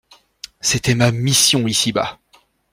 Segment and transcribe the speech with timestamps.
[0.61, 2.17] C'était ma mission ici-bas.